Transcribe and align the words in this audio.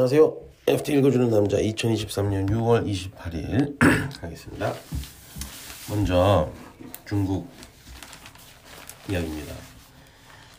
안녕하세요. 0.00 0.34
FT 0.66 0.94
읽어주는 0.94 1.28
남자 1.28 1.58
2023년 1.58 2.48
6월 2.48 2.86
28일 2.86 3.78
하겠습니다. 4.22 4.72
먼저 5.90 6.50
중국 7.06 7.46
이야기입니다. 9.10 9.54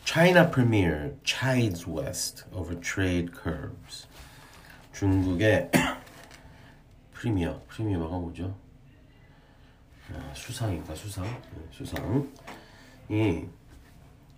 China 0.04 0.48
Premier 0.48 1.16
chides 1.24 1.90
West 1.90 2.44
over 2.52 2.80
trade 2.80 3.32
curbs. 3.34 4.06
중국의 4.92 5.72
프리미어, 7.10 7.60
프리미어가 7.66 8.16
뭐죠? 8.18 8.56
아, 10.14 10.32
수상인가 10.34 10.94
수상? 10.94 11.24
네, 11.24 11.66
수상 11.72 12.32
이 13.08 13.44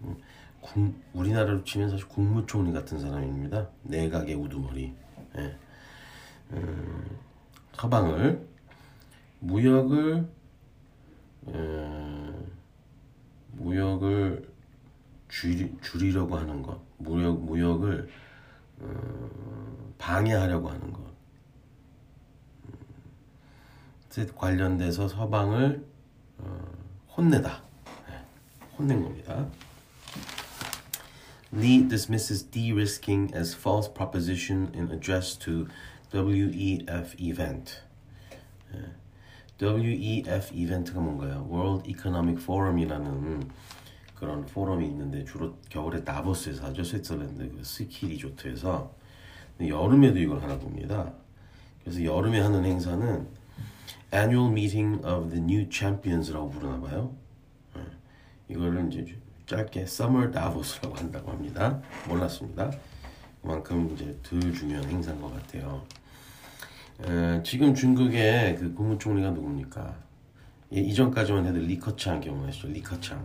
음, 0.01 0.17
국, 0.65 0.95
우리나라로 1.13 1.63
치면 1.63 1.91
사실 1.91 2.09
국무총리 2.09 2.73
같은 2.73 2.99
사람입니다. 2.99 3.69
내각의 3.83 4.35
우두머리. 4.35 4.95
예. 5.37 5.57
음, 6.53 7.19
서방을 7.75 8.49
무역을 9.41 10.27
에, 11.49 12.33
무역을 13.53 14.49
줄이, 15.29 15.71
줄이려고 15.83 16.37
하는 16.39 16.63
것, 16.63 16.81
무역 16.97 17.45
무역을 17.45 18.09
어, 18.81 19.95
방해하려고 19.99 20.71
하는 20.71 20.93
것. 20.95 21.03
음, 22.65 24.35
관련돼서 24.35 25.09
서방을 25.09 25.87
어, 26.39 26.73
혼내다, 27.15 27.63
네, 28.09 28.25
혼낸 28.79 29.03
겁니다. 29.03 29.47
Lee 31.55 31.83
dismisses 31.83 32.43
de-risking 32.43 33.33
as 33.33 33.55
false 33.55 33.87
proposition 33.89 34.73
in 34.75 34.91
address 34.91 35.37
to 35.37 35.69
WEF 36.13 37.15
event. 37.21 37.81
WEF 39.61 40.53
이벤트가 40.53 41.01
뭔가요? 41.01 41.47
World 41.49 41.89
Economic 41.89 42.43
Forum이라는 42.43 43.49
그런 44.17 44.45
포럼이 44.47 44.85
있는데 44.87 45.25
주로 45.25 45.57
겨울에 45.69 46.03
다보스에서 46.03 46.67
하죠. 46.67 46.83
스위스랜드 46.83 47.49
그 47.49 47.63
스키 47.63 48.09
리조트에서 48.09 48.93
여름에도 49.61 50.19
이걸 50.19 50.43
하나 50.43 50.59
봅니다. 50.59 51.15
그래서 51.85 52.03
여름에 52.03 52.41
하는 52.41 52.65
행사는 52.65 53.29
Annual 54.13 54.51
Meeting 54.51 55.07
of 55.07 55.31
the 55.31 55.41
New 55.41 55.69
Champions라고 55.71 56.51
부르나 56.51 56.81
봐요. 56.81 57.15
이거를 58.49 58.93
이제 58.93 59.17
짧게 59.47 59.83
Summer 59.83 60.31
Davos라고 60.31 60.95
한다고 60.97 61.31
합니다. 61.31 61.81
몰랐습니다. 62.09 62.71
그만큼 63.43 63.91
이제 63.95 64.19
덜 64.23 64.41
중요한 64.53 64.89
행사인 64.89 65.21
것 65.21 65.33
같아요. 65.35 65.85
에, 67.05 67.43
지금 67.43 67.75
중국의 67.75 68.57
그 68.57 68.73
국무총리가 68.75 69.31
누굽니까? 69.31 69.95
예, 70.75 70.81
이전까지만 70.81 71.47
해도 71.47 71.59
리커창 71.59 72.21
기억나시죠? 72.21 72.69
리커창. 72.69 73.25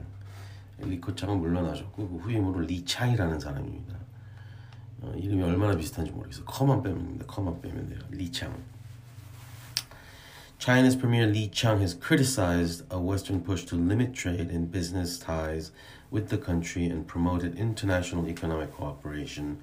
리커창은 0.79 1.39
물러나셨고 1.39 2.09
그 2.09 2.17
후임으로 2.17 2.61
리창이라는 2.61 3.39
사람입니다. 3.39 3.95
어, 5.01 5.13
이름이 5.15 5.41
얼마나 5.41 5.77
비슷한지 5.77 6.11
모르겠어요. 6.11 6.45
커만 6.45 6.83
빼면 6.83 6.99
됩니다. 6.99 7.25
커만 7.27 7.61
빼면 7.61 7.89
돼요. 7.89 7.99
리창. 8.11 8.53
China's 10.59 10.97
Premier 10.97 11.25
Li 11.25 11.49
Chang 11.53 11.79
has 11.79 11.97
criticized 11.97 12.83
a 12.91 12.99
Western 12.99 13.41
push 13.41 13.63
to 13.65 13.77
limit 13.77 14.13
trade 14.13 14.51
and 14.51 14.69
business 14.69 15.17
ties 15.17 15.71
with 16.11 16.29
the 16.29 16.37
country 16.37 16.85
and 16.85 17.07
promoted 17.07 17.57
international 17.57 18.27
economic 18.27 18.75
cooperation 18.75 19.59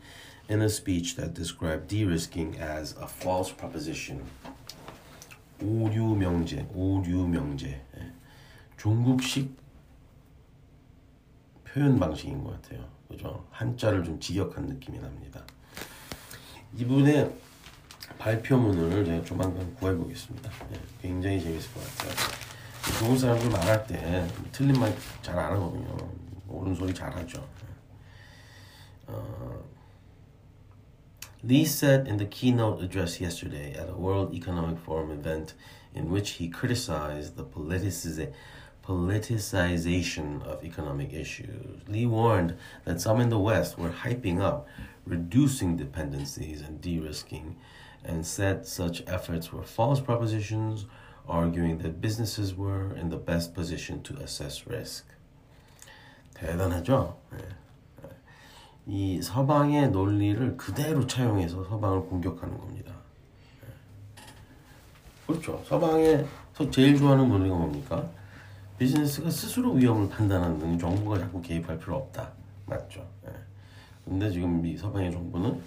in 0.48 0.62
a 0.62 0.68
speech 0.68 1.16
that 1.16 1.34
described 1.34 1.88
de-risking 1.88 2.56
as 2.60 2.94
a 3.00 3.06
false 3.06 3.50
proposition. 3.52 4.22
오류명제, 5.60 6.68
오류명제. 6.74 7.80
중국식 8.76 9.56
표현 11.64 11.98
방식인 11.98 12.44
것 12.44 12.60
같아요. 12.62 12.86
그죠? 13.08 13.44
한자를 13.50 14.04
좀 14.04 14.20
직역한 14.20 14.66
느낌이 14.66 14.98
납니다. 15.00 15.42
이분의 16.76 17.32
발표문을 18.18 19.04
제가 19.04 19.24
조만간 19.24 19.74
구해보겠습니다. 19.74 20.50
네, 20.70 20.78
굉장히 21.02 21.40
재밌을 21.42 21.72
것 21.72 21.80
같아요. 21.82 22.12
좋은 22.98 23.18
사람들 23.18 23.50
말할 23.50 23.86
때 23.86 24.28
틀린 24.52 24.78
말 24.78 24.94
잘 25.22 25.38
안 25.38 25.52
하거든요. 25.54 25.96
옳은 26.47 26.75
소리 26.75 26.93
잘 26.93 27.15
하죠. 27.15 27.43
어, 29.07 29.63
Lee 31.43 31.65
said 31.65 32.07
in 32.07 32.17
the 32.17 32.25
keynote 32.25 32.83
address 32.83 33.19
yesterday 33.19 33.73
at 33.73 33.89
a 33.89 33.95
World 33.95 34.33
Economic 34.33 34.77
Forum 34.77 35.09
event 35.09 35.55
in 35.95 36.11
which 36.11 36.31
he 36.31 36.47
criticized 36.47 37.35
the 37.35 37.43
politici- 37.43 38.31
politicization 38.85 40.43
of 40.43 40.63
economic 40.63 41.11
issues. 41.13 41.81
Lee 41.87 42.05
warned 42.05 42.57
that 42.85 43.01
some 43.01 43.19
in 43.19 43.29
the 43.29 43.39
West 43.39 43.79
were 43.79 43.89
hyping 43.89 44.39
up 44.39 44.67
reducing 45.05 45.77
dependencies 45.77 46.61
and 46.61 46.79
de 46.79 46.99
risking 46.99 47.55
and 48.03 48.25
said 48.25 48.65
such 48.67 49.03
efforts 49.07 49.51
were 49.51 49.63
false 49.63 49.99
propositions, 49.99 50.85
arguing 51.27 51.79
that 51.79 52.01
businesses 52.01 52.55
were 52.55 52.95
in 52.95 53.09
the 53.09 53.17
best 53.17 53.53
position 53.53 54.01
to 54.03 54.15
assess 54.17 54.67
risk. 54.67 55.05
대단하죠? 56.36 57.18
네. 57.32 57.38
이 58.86 59.22
서방의 59.22 59.90
논리를 59.90 60.56
그대로 60.56 61.06
차용해서 61.06 61.64
서방을 61.64 62.02
공격하는 62.02 62.56
겁니다. 62.58 62.94
그렇죠. 65.26 65.62
서방에서 65.66 66.70
제일 66.70 66.96
좋아하는 66.96 67.28
논리가 67.28 67.56
뭡니까? 67.56 68.08
비즈니스가 68.78 69.30
스스로 69.30 69.72
위험을 69.72 70.08
판단하는 70.10 70.78
정부가 70.78 71.18
자꾸 71.18 71.40
개입할 71.40 71.78
필요 71.78 71.96
없다. 71.96 72.30
맞죠. 72.66 73.04
근데 74.04 74.30
지금 74.30 74.64
이 74.64 74.76
서방의 74.76 75.10
정부는 75.10 75.60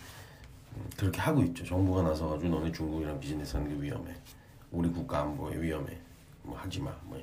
그렇게 0.95 1.19
하고 1.19 1.41
있죠. 1.43 1.65
정부가 1.65 2.03
나서가지고 2.03 2.55
너네 2.59 2.71
중국이랑 2.71 3.19
비즈니스 3.19 3.57
하는 3.57 3.67
게 3.75 3.83
위험해. 3.83 4.13
우리 4.71 4.87
국가 4.89 5.21
안보에 5.21 5.59
위험해. 5.59 5.97
뭐 6.43 6.57
하지 6.57 6.79
마. 6.79 6.91
뭐. 7.03 7.19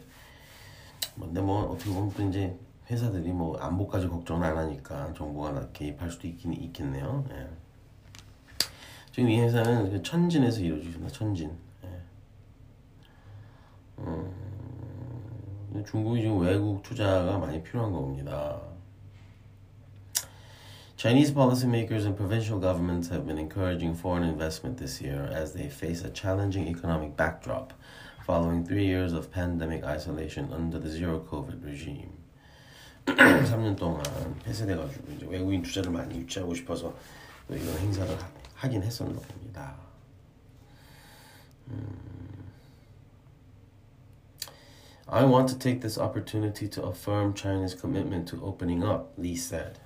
근데 1.19 1.41
뭐 1.41 1.71
어떻게 1.71 1.91
보면 1.91 2.13
또 2.15 2.29
이제 2.29 2.55
회사들이 2.89 3.33
뭐 3.33 3.57
안보까지 3.59 4.09
걱정 4.09 4.43
안 4.43 4.57
하니까 4.57 5.13
정부가 5.15 5.69
개입할 5.73 6.11
수도 6.11 6.29
있긴 6.29 6.53
있겠네요. 6.53 7.25
예. 7.31 7.49
지금 9.11 9.29
이 9.29 9.41
회사는 9.41 9.91
그 9.91 10.03
천진에서 10.03 10.61
이루어집니다. 10.61 11.09
천진. 11.09 11.51
예. 11.85 12.01
음, 13.99 14.33
중국이 15.87 16.23
지금 16.23 16.39
외국 16.41 16.83
투자가 16.83 17.39
많이 17.39 17.63
필요한 17.63 17.93
겁니다. 17.93 18.61
Chinese 20.97 21.35
policymakers 21.35 22.07
and 22.07 22.17
provincial 22.17 22.59
governments 22.59 23.11
have 23.11 23.27
been 23.27 23.37
encouraging 23.37 23.95
foreign 23.95 24.25
investment 24.25 24.79
this 24.79 25.03
year 25.03 25.29
as 25.31 25.53
they 25.53 25.69
face 25.69 26.03
a 26.03 26.11
challenging 26.11 26.67
economic 26.69 27.15
backdrop 27.17 27.75
following 28.25 28.65
three 28.65 28.87
years 28.87 29.13
of 29.13 29.31
pandemic 29.31 29.85
isolation 29.85 30.51
under 30.53 30.79
the 30.79 30.89
zero 30.89 31.21
COVID 31.21 31.63
regime. 31.63 32.26
3년 33.06 33.76
동안 33.78 34.04
폐쇄돼가지고 34.44 35.12
이제 35.14 35.26
외국인 35.28 35.62
투자를 35.62 35.92
많이 35.92 36.20
유치하고 36.20 36.54
싶어서 36.54 36.94
이런 37.50 37.78
행사를 37.80 38.16
하, 38.56 38.70
긴 38.70 38.84
했었나 38.84 39.20
봅니다. 39.20 39.76
음. 41.70 42.12
I 45.08 45.26
want 45.26 45.52
to 45.52 45.60
take 45.60 45.82
this 45.82 46.00
opportunity 46.00 46.70
to 46.70 46.84
affirm 46.84 47.34
China's 47.34 47.76
commitment 47.76 48.30
to 48.32 48.42
opening 48.46 48.84
up, 48.84 49.12
Lee 49.18 49.36
said. 49.36 49.78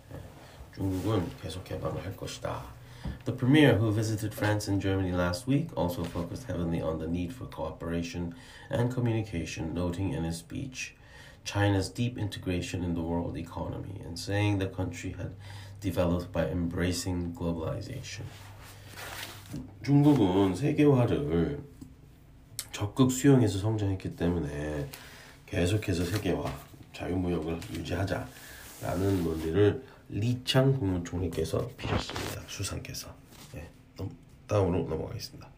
중국은 0.76 1.26
계속 1.42 1.64
개방을 1.64 2.04
할 2.06 2.16
것이다. 2.16 2.64
The 3.26 3.36
premier, 3.36 3.78
who 3.78 3.92
visited 3.92 4.36
France 4.36 4.70
and 4.70 4.82
Germany 4.82 5.16
last 5.16 5.48
week, 5.48 5.70
also 5.76 6.04
focused 6.04 6.46
heavily 6.48 6.82
on 6.82 7.00
the 7.00 7.08
need 7.08 7.34
for 7.34 7.48
cooperation 7.48 8.36
and 8.70 8.94
communication, 8.94 9.74
noting 9.74 10.14
in 10.14 10.24
his 10.24 10.38
speech 10.38 10.96
China's 11.45 11.89
deep 11.89 12.19
integration 12.19 12.85
in 12.85 12.95
the 12.95 13.03
world 13.03 13.37
economy 13.37 14.01
and 14.05 14.19
saying 14.19 14.59
the 14.59 14.69
country 14.69 15.15
had 15.19 15.33
developed 15.81 16.33
by 16.33 16.47
embracing 16.47 17.35
globalization. 17.35 18.25
중국은 19.83 20.55
세계화를 20.55 21.61
적극 22.73 23.11
수용해서 23.11 23.59
성장했기 23.59 24.15
때문에 24.15 24.89
계속해서 25.47 26.05
세계화, 26.05 26.45
자유무역을 26.93 27.59
유지하자라는 27.75 29.25
논리를 29.25 29.83
리창 30.09 30.79
국무총리께서 30.79 31.69
피셨습니다. 31.77 32.43
수상께서. 32.47 33.13
네, 33.53 33.69
다음으로 34.47 34.89
넘어가겠습니다. 34.89 35.49